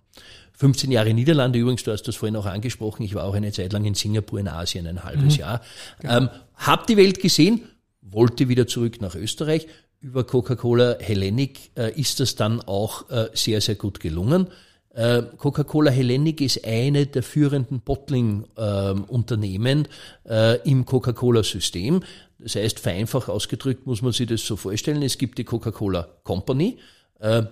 [0.55, 3.73] 15 Jahre Niederlande, übrigens, du hast das vorhin auch angesprochen, ich war auch eine Zeit
[3.73, 5.39] lang in Singapur in Asien, ein halbes mhm.
[5.39, 5.61] Jahr.
[5.99, 6.17] Genau.
[6.17, 7.63] Ähm, hab die Welt gesehen,
[8.01, 9.67] wollte wieder zurück nach Österreich.
[9.99, 14.47] Über Coca-Cola Hellenic äh, ist das dann auch äh, sehr, sehr gut gelungen.
[14.93, 19.87] Äh, Coca-Cola Hellenic ist eine der führenden Bottling-Unternehmen
[20.29, 22.03] äh, im Coca-Cola-System.
[22.37, 25.01] Das heißt, vereinfacht ausgedrückt muss man sich das so vorstellen.
[25.01, 26.77] Es gibt die Coca-Cola Company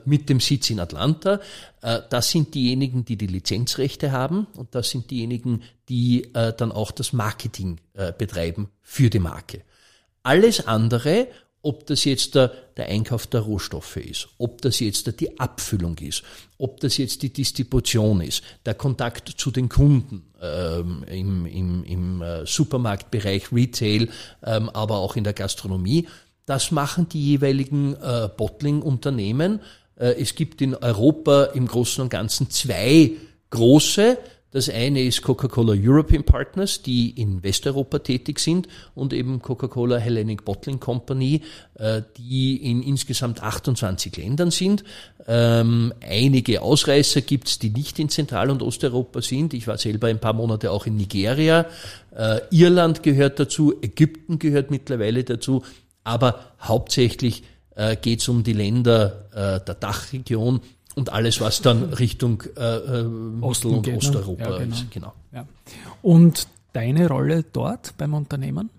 [0.06, 1.40] mit dem Sitz in Atlanta.
[1.82, 7.14] Das sind diejenigen, die die Lizenzrechte haben und das sind diejenigen, die dann auch das
[7.14, 7.80] Marketing
[8.18, 9.62] betreiben für die Marke.
[10.24, 11.28] Alles andere
[11.64, 16.24] ob das jetzt der, Einkauf der Rohstoffe ist, ob das jetzt die Abfüllung ist,
[16.58, 22.22] ob das jetzt die Distribution ist, der Kontakt zu den Kunden ähm, im, im, im
[22.22, 24.10] äh, Supermarktbereich, Retail,
[24.44, 26.08] ähm, aber auch in der Gastronomie,
[26.52, 29.62] das machen die jeweiligen äh, Bottling-Unternehmen.
[29.98, 33.12] Äh, es gibt in Europa im Großen und Ganzen zwei
[33.52, 34.18] große,
[34.52, 40.44] das eine ist Coca-Cola European Partners, die in Westeuropa tätig sind und eben Coca-Cola Hellenic
[40.44, 41.40] Bottling Company,
[41.76, 44.84] äh, die in insgesamt 28 Ländern sind.
[45.28, 49.54] Ähm, einige Ausreißer gibt's, die nicht in Zentral- und Osteuropa sind.
[49.54, 51.66] Ich war selber ein paar Monate auch in Nigeria.
[52.14, 55.64] Äh, Irland gehört dazu, Ägypten gehört mittlerweile dazu,
[56.04, 57.44] aber hauptsächlich
[57.76, 60.60] äh, geht's um die Länder der Dachregion
[60.96, 63.98] und alles, was dann Richtung äh, äh Mittel- und geht, ne?
[63.98, 64.76] Osteuropa ja, genau.
[64.76, 64.92] ist.
[64.92, 65.14] Genau.
[65.32, 65.48] Ja.
[66.02, 68.70] Und deine Rolle dort beim Unternehmen?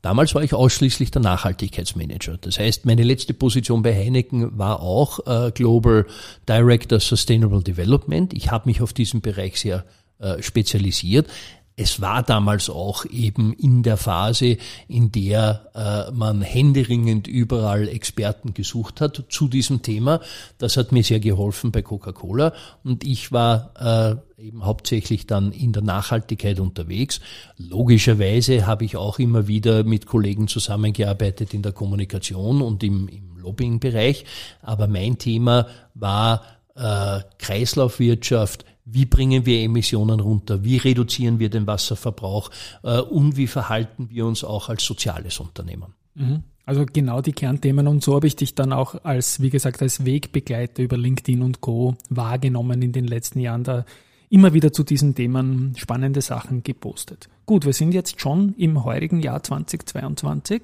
[0.00, 2.36] Damals war ich ausschließlich der Nachhaltigkeitsmanager.
[2.40, 6.06] Das heißt, meine letzte Position bei Heineken war auch äh, Global
[6.48, 8.32] Director Sustainable Development.
[8.32, 9.84] Ich habe mich auf diesen Bereich sehr
[10.18, 11.28] äh, spezialisiert
[11.76, 14.58] es war damals auch eben in der Phase,
[14.88, 20.20] in der äh, man händeringend überall Experten gesucht hat zu diesem Thema.
[20.58, 22.52] Das hat mir sehr geholfen bei Coca-Cola
[22.84, 27.20] und ich war äh, eben hauptsächlich dann in der Nachhaltigkeit unterwegs.
[27.56, 33.38] Logischerweise habe ich auch immer wieder mit Kollegen zusammengearbeitet in der Kommunikation und im, im
[33.38, 34.24] Lobbying-Bereich,
[34.60, 36.42] aber mein Thema war
[36.74, 42.50] äh, Kreislaufwirtschaft, wie bringen wir Emissionen runter, wie reduzieren wir den Wasserverbrauch
[42.82, 45.94] äh, und wie verhalten wir uns auch als soziales Unternehmen.
[46.14, 46.42] Mhm.
[46.64, 50.04] Also genau die Kernthemen und so habe ich dich dann auch als, wie gesagt, als
[50.04, 51.96] Wegbegleiter über LinkedIn und Co.
[52.08, 53.84] wahrgenommen in den letzten Jahren, da
[54.30, 57.28] immer wieder zu diesen Themen spannende Sachen gepostet.
[57.46, 60.62] Gut, wir sind jetzt schon im heurigen Jahr 2022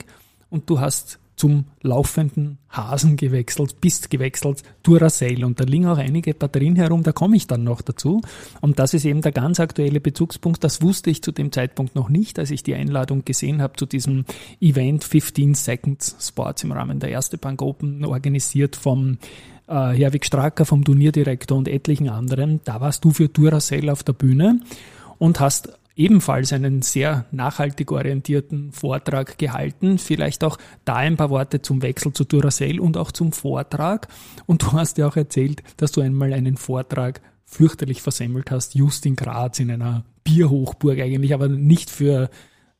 [0.50, 6.34] und du hast zum laufenden Hasen gewechselt, bist gewechselt, Duracell und da liegen auch einige
[6.34, 8.20] Batterien herum, da komme ich dann noch dazu.
[8.60, 12.08] Und das ist eben der ganz aktuelle Bezugspunkt, das wusste ich zu dem Zeitpunkt noch
[12.08, 14.24] nicht, als ich die Einladung gesehen habe zu diesem
[14.60, 19.18] Event 15 Seconds Sports im Rahmen der Erste Bank Open, organisiert vom
[19.68, 22.60] äh, Herwig Stracker, vom Turnierdirektor und etlichen anderen.
[22.64, 24.60] Da warst du für Duracell auf der Bühne
[25.18, 29.98] und hast ebenfalls einen sehr nachhaltig orientierten Vortrag gehalten.
[29.98, 34.06] Vielleicht auch da ein paar Worte zum Wechsel zu Duracell und auch zum Vortrag.
[34.46, 39.04] Und du hast ja auch erzählt, dass du einmal einen Vortrag fürchterlich versemmelt hast, just
[39.06, 42.30] in Graz in einer Bierhochburg eigentlich, aber nicht für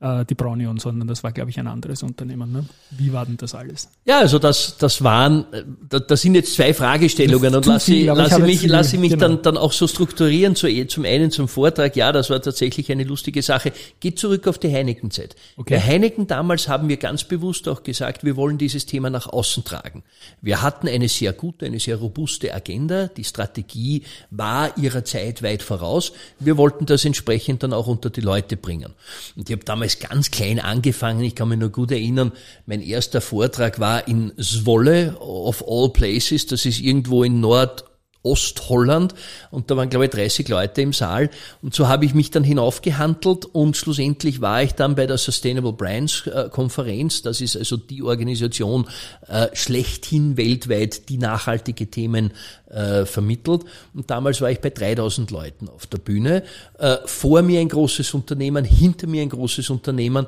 [0.01, 2.53] äh, die Braunion, sondern das war, glaube ich, ein anderes Unternehmen.
[2.53, 2.65] Ne?
[2.91, 3.89] Wie war denn das alles?
[4.05, 5.45] Ja, also das, das waren,
[5.89, 9.29] das sind jetzt zwei Fragestellungen und lasse, viel, lasse mich, lasse mich genau.
[9.29, 10.55] dann, dann auch so strukturieren.
[10.55, 13.73] Zu, zum einen zum Vortrag, ja, das war tatsächlich eine lustige Sache.
[13.99, 15.35] Geht zurück auf die Heineken-Zeit.
[15.57, 15.75] Okay.
[15.75, 19.65] Bei Heineken damals haben wir ganz bewusst auch gesagt, wir wollen dieses Thema nach außen
[19.65, 20.05] tragen.
[20.41, 23.09] Wir hatten eine sehr gute, eine sehr robuste Agenda.
[23.09, 26.13] Die Strategie war ihrer Zeit weit voraus.
[26.39, 28.93] Wir wollten das entsprechend dann auch unter die Leute bringen.
[29.35, 31.23] Und ich habe damals damals ganz klein angefangen.
[31.23, 32.33] Ich kann mich nur gut erinnern,
[32.67, 36.47] mein erster Vortrag war in Zwolle of all places.
[36.47, 37.85] Das ist irgendwo in Nord
[38.23, 39.15] Ostholland.
[39.51, 41.31] Und da waren glaube ich 30 Leute im Saal.
[41.63, 45.73] Und so habe ich mich dann hinaufgehandelt und schlussendlich war ich dann bei der Sustainable
[45.73, 48.87] Brands äh, Konferenz, das ist also die Organisation
[49.29, 52.33] äh, schlechthin weltweit, die nachhaltige Themen
[52.69, 53.63] äh, vermittelt.
[53.95, 56.43] Und damals war ich bei 3000 Leuten auf der Bühne,
[56.79, 60.27] äh, vor mir ein großes Unternehmen, hinter mir ein großes Unternehmen.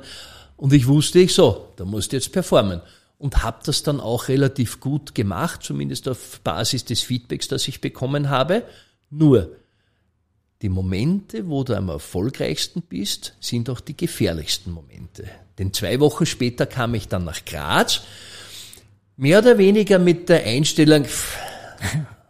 [0.57, 2.81] Und ich wusste ich so, da musst du jetzt performen
[3.21, 7.79] und habe das dann auch relativ gut gemacht, zumindest auf Basis des Feedbacks, das ich
[7.79, 8.63] bekommen habe.
[9.11, 9.55] Nur
[10.63, 15.25] die Momente, wo du am erfolgreichsten bist, sind auch die gefährlichsten Momente.
[15.59, 18.01] Denn zwei Wochen später kam ich dann nach Graz,
[19.17, 21.05] mehr oder weniger mit der Einstellung,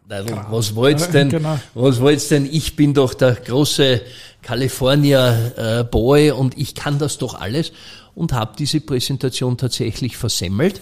[0.07, 1.57] was wollt's denn, genau.
[1.73, 4.01] was wollt's denn, ich bin doch der große
[4.41, 7.71] California äh, Boy und ich kann das doch alles
[8.15, 10.81] und habe diese Präsentation tatsächlich versemmelt,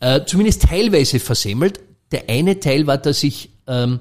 [0.00, 1.80] äh, zumindest teilweise versemmelt.
[2.12, 4.00] Der eine Teil war, dass ich ähm,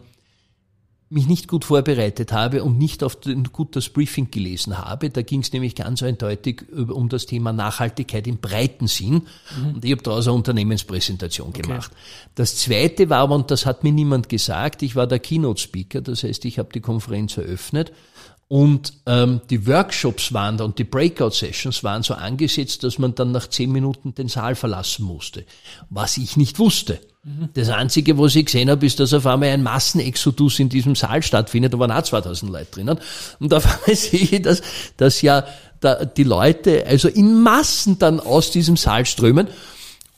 [1.11, 5.09] mich nicht gut vorbereitet habe und nicht auf den, gut das Briefing gelesen habe.
[5.09, 9.23] Da ging es nämlich ganz eindeutig um das Thema Nachhaltigkeit im breiten Sinn.
[9.57, 9.75] Mhm.
[9.75, 11.63] Und ich habe daraus eine Unternehmenspräsentation okay.
[11.63, 11.91] gemacht.
[12.35, 16.45] Das zweite war und das hat mir niemand gesagt, ich war der Keynote-Speaker, das heißt,
[16.45, 17.91] ich habe die Konferenz eröffnet.
[18.49, 23.31] Und ähm, die Workshops waren da und die Breakout-Sessions waren so angesetzt, dass man dann
[23.31, 25.45] nach zehn Minuten den Saal verlassen musste.
[25.91, 26.99] Was ich nicht wusste.
[27.53, 31.21] Das Einzige, was ich gesehen habe, ist, dass auf einmal ein Massenexodus in diesem Saal
[31.21, 31.73] stattfindet.
[31.73, 32.99] Da waren auch 2000 Leute drinnen.
[33.39, 34.63] Und auf einmal sehe ich, dass,
[34.97, 35.45] dass ja
[35.79, 39.47] da die Leute also in Massen dann aus diesem Saal strömen.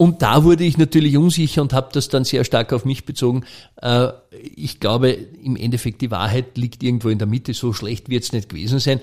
[0.02, 3.44] Und da wurde ich natürlich unsicher und habe das dann sehr stark auf mich bezogen.
[3.80, 7.54] Äh, ich glaube, im Endeffekt die Wahrheit liegt irgendwo in der Mitte.
[7.54, 9.00] So schlecht wird es nicht gewesen sein.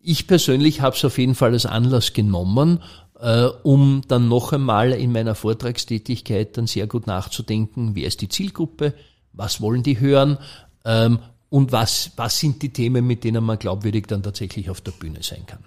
[0.00, 2.80] Ich persönlich habe es auf jeden Fall als Anlass genommen
[3.18, 8.28] äh, um dann noch einmal in meiner Vortragstätigkeit dann sehr gut nachzudenken, wer ist die
[8.28, 8.94] Zielgruppe,
[9.32, 10.38] was wollen die hören
[10.84, 14.92] ähm, und was, was sind die Themen, mit denen man glaubwürdig dann tatsächlich auf der
[14.92, 15.64] Bühne sein kann.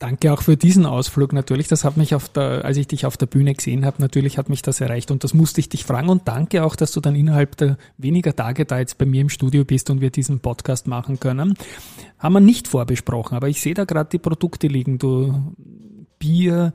[0.00, 1.68] Danke auch für diesen Ausflug natürlich.
[1.68, 4.48] Das hat mich auf der, als ich dich auf der Bühne gesehen habe, natürlich hat
[4.48, 7.14] mich das erreicht und das musste ich dich fragen und danke auch, dass du dann
[7.14, 10.86] innerhalb der weniger Tage da jetzt bei mir im Studio bist und wir diesen Podcast
[10.86, 11.52] machen können.
[12.18, 14.96] Haben wir nicht vorbesprochen, aber ich sehe da gerade die Produkte liegen.
[14.96, 15.54] Du
[16.18, 16.72] Bier,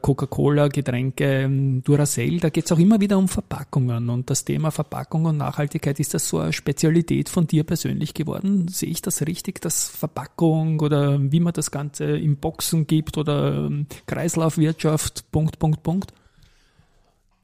[0.00, 4.08] Coca-Cola, Getränke, ähm, Duracell, da geht es auch immer wieder um Verpackungen.
[4.10, 8.68] Und das Thema Verpackung und Nachhaltigkeit, ist das so eine Spezialität von dir persönlich geworden?
[8.68, 13.66] Sehe ich das richtig, dass Verpackung oder wie man das Ganze im Boxen gibt oder
[13.66, 16.12] ähm, Kreislaufwirtschaft, Punkt, Punkt, Punkt?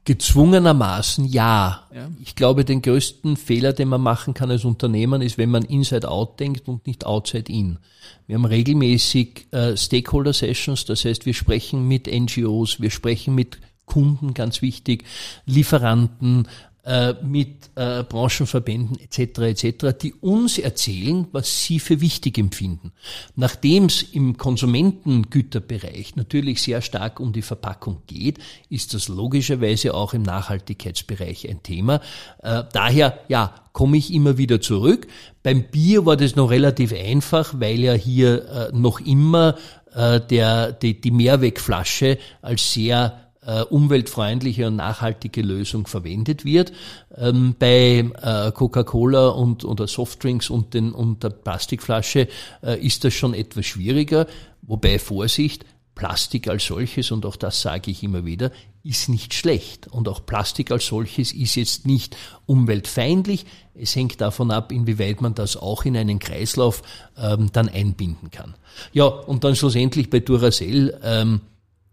[0.05, 1.87] Gezwungenermaßen ja.
[1.93, 2.09] ja.
[2.21, 6.09] Ich glaube, den größten Fehler, den man machen kann als Unternehmen, ist, wenn man inside
[6.09, 7.79] out denkt und nicht outside in.
[8.27, 13.59] Wir haben regelmäßig äh, Stakeholder Sessions, das heißt, wir sprechen mit NGOs, wir sprechen mit
[13.85, 15.05] Kunden, ganz wichtig,
[15.45, 16.47] Lieferanten,
[16.85, 19.39] äh, mit äh, Branchenverbänden etc.
[19.39, 22.91] etc., die uns erzählen, was sie für wichtig empfinden.
[23.35, 30.13] Nachdem es im Konsumentengüterbereich natürlich sehr stark um die Verpackung geht, ist das logischerweise auch
[30.13, 32.01] im Nachhaltigkeitsbereich ein Thema.
[32.41, 35.07] Äh, daher, ja, komme ich immer wieder zurück.
[35.41, 39.55] Beim Bier war das noch relativ einfach, weil ja hier äh, noch immer
[39.93, 43.22] äh, der, die, die Mehrwegflasche als sehr
[43.69, 46.71] umweltfreundliche und nachhaltige Lösung verwendet wird.
[47.15, 52.27] Ähm, bei äh, Coca-Cola und oder Softdrinks und, den, und der Plastikflasche
[52.61, 54.27] äh, ist das schon etwas schwieriger,
[54.61, 58.51] wobei Vorsicht, Plastik als solches, und auch das sage ich immer wieder,
[58.83, 59.87] ist nicht schlecht.
[59.87, 63.45] Und auch Plastik als solches ist jetzt nicht umweltfeindlich.
[63.75, 66.81] Es hängt davon ab, inwieweit man das auch in einen Kreislauf
[67.17, 68.55] ähm, dann einbinden kann.
[68.91, 71.41] Ja, und dann schlussendlich bei Duracell, ähm,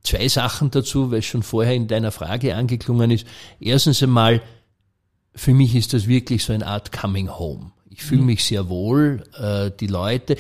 [0.02, 3.26] zwei Sachen dazu, weil es schon vorher in deiner Frage angeklungen ist.
[3.60, 4.42] Erstens einmal,
[5.34, 7.72] für mich ist das wirklich so eine Art Coming Home.
[7.90, 8.26] Ich fühle mhm.
[8.26, 10.36] mich sehr wohl, äh, die Leute.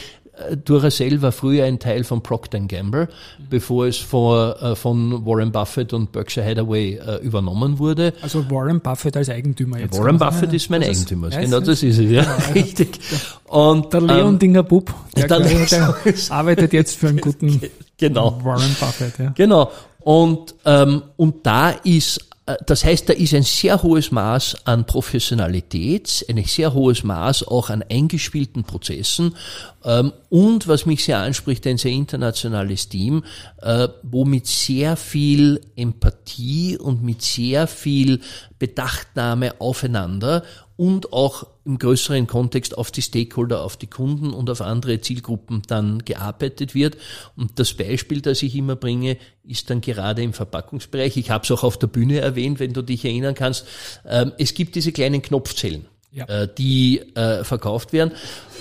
[0.48, 3.44] Äh, Duracell war früher ein Teil von Procter Gamble, mhm.
[3.48, 8.12] bevor es vor, äh, von Warren Buffett und Berkshire Hathaway äh, übernommen wurde.
[8.22, 9.98] Also Warren Buffett als Eigentümer jetzt.
[9.98, 12.22] Warren Buffett ist mein Eigentümer, ist, genau das ist es, ja,
[12.54, 12.98] richtig.
[13.44, 15.94] Und, der Leon ähm, Dinger Bub, der, der, der
[16.30, 17.60] arbeitet jetzt für einen guten
[18.00, 18.40] Genau.
[18.42, 19.32] Warren Buffett, ja.
[19.36, 19.70] Genau.
[20.00, 22.29] Und, ähm, und da ist,
[22.66, 27.70] das heißt, da ist ein sehr hohes Maß an Professionalität, ein sehr hohes Maß auch
[27.70, 29.36] an eingespielten Prozessen.
[29.84, 33.24] Ähm, und, was mich sehr anspricht, ein sehr internationales Team,
[33.62, 38.20] äh, wo mit sehr viel Empathie und mit sehr viel
[38.58, 40.42] Bedachtnahme aufeinander
[40.80, 45.60] und auch im größeren Kontext auf die Stakeholder, auf die Kunden und auf andere Zielgruppen
[45.66, 46.96] dann gearbeitet wird.
[47.36, 51.18] Und das Beispiel, das ich immer bringe, ist dann gerade im Verpackungsbereich.
[51.18, 53.66] Ich habe es auch auf der Bühne erwähnt, wenn du dich erinnern kannst.
[54.06, 56.24] Ähm, es gibt diese kleinen Knopfzellen, ja.
[56.24, 58.12] Äh, die äh, verkauft werden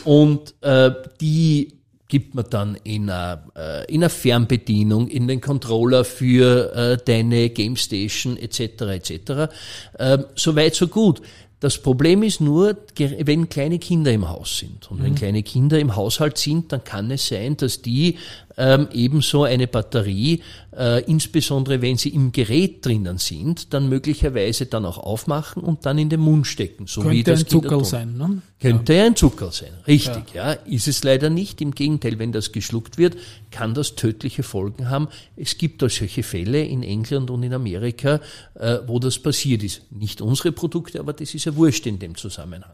[0.03, 1.79] und äh, die
[2.09, 8.35] gibt man dann in einer, in einer Fernbedienung, in den Controller für deine Game Station
[8.35, 8.59] etc.
[8.81, 9.53] etc.
[9.99, 11.21] Ähm, Soweit so gut.
[11.59, 14.89] Das Problem ist nur, wenn kleine Kinder im Haus sind.
[14.89, 15.15] Und wenn mhm.
[15.15, 18.17] kleine Kinder im Haushalt sind, dann kann es sein, dass die
[18.59, 20.43] ähm, ebenso eine Batterie,
[20.77, 25.97] äh, insbesondere wenn sie im Gerät drinnen sind, dann möglicherweise dann auch aufmachen und dann
[25.97, 26.85] in den Mund stecken.
[26.85, 28.41] So Könnte wie das ein Zuckerl sein, ne?
[28.59, 29.05] Könnte ja.
[29.05, 30.51] ein Zuckerl sein, richtig, ja.
[30.51, 30.59] ja.
[30.65, 31.61] Ist es leider nicht.
[31.61, 33.15] Im Gegenteil, wenn das geschluckt wird,
[33.49, 35.07] kann das tödliche Folgen haben.
[35.37, 38.19] Es gibt da solche Fälle in England und in Amerika,
[38.55, 39.83] äh, wo das passiert ist.
[39.89, 42.73] Nicht unsere Produkte, aber das ist ja wurscht in dem Zusammenhang.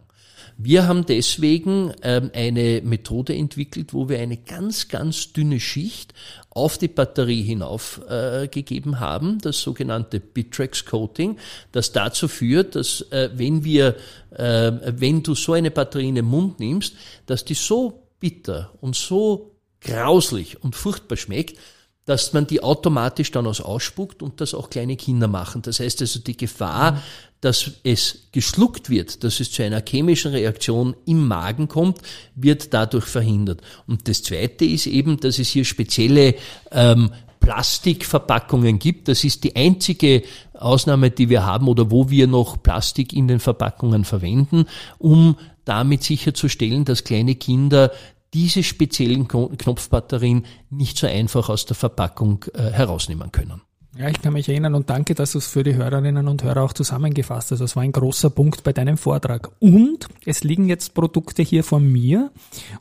[0.58, 6.14] Wir haben deswegen ähm, eine Methode entwickelt, wo wir eine ganz, ganz dünne Schicht
[6.50, 11.38] auf die Batterie hinauf äh, haben, das sogenannte Bittrex Coating,
[11.72, 13.96] das dazu führt, dass äh, wenn wir,
[14.32, 18.96] äh, wenn du so eine Batterie in den Mund nimmst, dass die so bitter und
[18.96, 21.58] so grauslich und furchtbar schmeckt,
[22.06, 25.64] dass man die automatisch dann aus ausspuckt und das auch kleine Kinder machen.
[25.64, 26.98] Das heißt also die Gefahr, mhm.
[27.42, 32.00] dass es geschluckt wird, dass es zu einer chemischen Reaktion im Magen kommt,
[32.36, 33.62] wird dadurch verhindert.
[33.88, 36.36] Und das Zweite ist eben, dass es hier spezielle
[36.72, 39.08] ähm, Plastikverpackungen gibt.
[39.08, 43.40] Das ist die einzige Ausnahme, die wir haben oder wo wir noch Plastik in den
[43.40, 44.66] Verpackungen verwenden,
[44.98, 47.92] um damit sicherzustellen, dass kleine Kinder
[48.34, 53.62] diese speziellen Knopfbatterien nicht so einfach aus der Verpackung äh, herausnehmen können.
[53.98, 56.64] Ja, ich kann mich erinnern und danke, dass du es für die Hörerinnen und Hörer
[56.64, 57.60] auch zusammengefasst hast.
[57.60, 59.52] Das war ein großer Punkt bei deinem Vortrag.
[59.60, 62.30] Und es liegen jetzt Produkte hier von mir.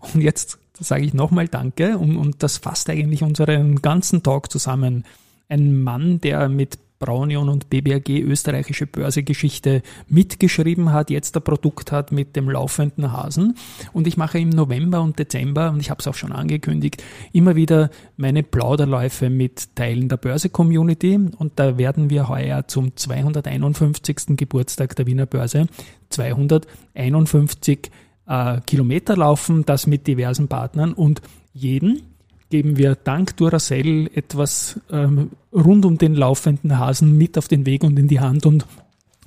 [0.00, 1.98] Und jetzt sage ich nochmal Danke.
[1.98, 5.04] Und, und das fasst eigentlich unseren ganzen Talk zusammen.
[5.48, 12.12] Ein Mann, der mit Braunion und BBAG österreichische Börsegeschichte mitgeschrieben hat, jetzt ein Produkt hat
[12.12, 13.56] mit dem laufenden Hasen.
[13.92, 17.56] Und ich mache im November und Dezember, und ich habe es auch schon angekündigt, immer
[17.56, 21.20] wieder meine Plauderläufe mit Teilen der Börse-Community.
[21.36, 24.36] Und da werden wir heuer zum 251.
[24.36, 25.66] Geburtstag der Wiener Börse
[26.08, 27.90] 251
[28.26, 31.20] äh, Kilometer laufen, das mit diversen Partnern und
[31.52, 32.13] jeden,
[32.54, 37.82] geben wir dank Duracell etwas ähm, rund um den laufenden Hasen mit auf den Weg
[37.82, 38.64] und in die Hand und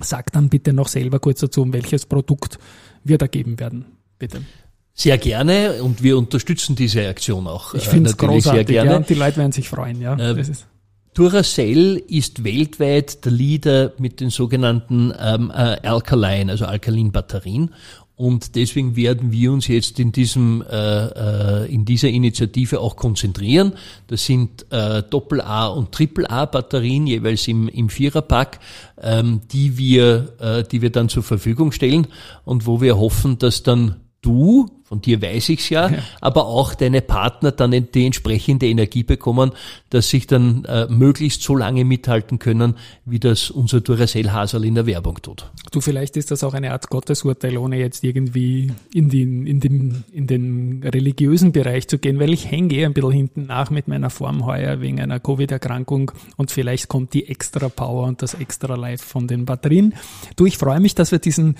[0.00, 2.58] sag dann bitte noch selber kurz dazu, um welches Produkt
[3.04, 3.84] wir da geben werden.
[4.18, 4.40] Bitte.
[4.94, 7.74] Sehr gerne und wir unterstützen diese Aktion auch.
[7.74, 8.90] Ich finde es äh, großartig, sehr gerne.
[8.92, 10.00] Ja, und die Leute werden sich freuen.
[10.00, 10.42] Ja, äh,
[11.12, 17.74] Duracell ist weltweit der Leader mit den sogenannten ähm, äh, Alkaline, also Alkalin-Batterien.
[18.18, 23.74] Und deswegen werden wir uns jetzt in diesem äh, äh, in dieser Initiative auch konzentrieren.
[24.08, 28.58] Das sind äh, Doppel-A und Triple-A Batterien jeweils im, im Viererpack,
[29.00, 32.08] ähm, die wir äh, die wir dann zur Verfügung stellen
[32.44, 36.74] und wo wir hoffen, dass dann du von dir weiß ich's ja, ja, aber auch
[36.74, 39.52] deine Partner dann die entsprechende Energie bekommen,
[39.90, 44.74] dass sich dann äh, möglichst so lange mithalten können, wie das unser Duracell Hasel in
[44.74, 45.50] der Werbung tut.
[45.72, 50.04] Du, vielleicht ist das auch eine Art Gottesurteil, ohne jetzt irgendwie in den, in den,
[50.10, 53.88] in den religiösen Bereich zu gehen, weil ich hänge eh ein bisschen hinten nach mit
[53.88, 58.74] meiner Form heuer wegen einer Covid-Erkrankung und vielleicht kommt die extra Power und das extra
[58.74, 59.94] Life von den Batterien.
[60.36, 61.56] Du, ich freue mich, dass wir diesen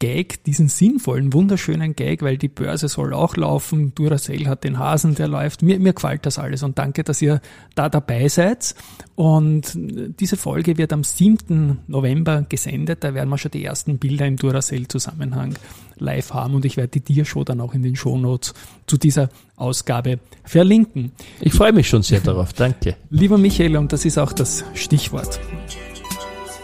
[0.00, 3.94] Gag, diesen sinnvollen, wunderschönen Gag, weil die Börse soll auch laufen.
[3.94, 5.62] Duracell hat den Hasen, der läuft.
[5.62, 7.42] Mir, mir gefällt das alles und danke, dass ihr
[7.74, 8.74] da dabei seid.
[9.14, 11.80] Und diese Folge wird am 7.
[11.86, 13.04] November gesendet.
[13.04, 15.54] Da werden wir schon die ersten Bilder im Duracell-Zusammenhang
[15.98, 18.54] live haben und ich werde die Tiershow dann auch in den Shownotes
[18.86, 21.12] zu dieser Ausgabe verlinken.
[21.42, 22.54] Ich freue mich schon sehr darauf.
[22.54, 22.96] Danke.
[23.10, 25.38] Lieber Michael, und das ist auch das Stichwort.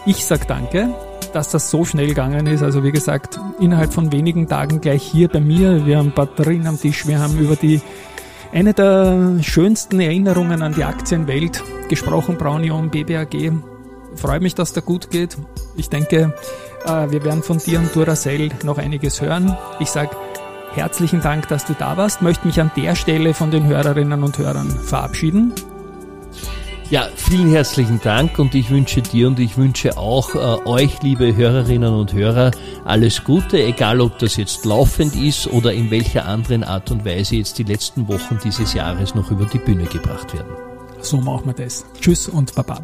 [0.07, 0.95] Ich sag danke
[1.37, 2.63] dass das so schnell gegangen ist.
[2.63, 3.26] Also wie gesagt,
[3.59, 5.85] innerhalb von wenigen Tagen gleich hier bei mir.
[5.85, 7.81] Wir haben Batterien am Tisch, wir haben über die
[8.53, 13.51] eine der schönsten Erinnerungen an die Aktienwelt gesprochen, Braunion, BBAG.
[14.15, 15.37] Freue mich, dass da gut geht.
[15.75, 16.33] Ich denke,
[16.85, 19.55] äh, wir werden von dir und Duracell noch einiges hören.
[19.79, 20.11] Ich sage
[20.73, 22.21] herzlichen Dank, dass du da warst.
[22.21, 25.53] Möchte mich an der Stelle von den Hörerinnen und Hörern verabschieden.
[26.89, 31.35] Ja, vielen herzlichen Dank und ich wünsche dir und ich wünsche auch äh, euch, liebe
[31.35, 32.51] Hörerinnen und Hörer,
[32.85, 37.35] alles Gute, egal ob das jetzt laufend ist oder in welcher anderen Art und Weise
[37.35, 40.53] jetzt die letzten Wochen dieses Jahres noch über die Bühne gebracht werden.
[41.01, 41.85] So machen wir das.
[41.99, 42.81] Tschüss und Baba.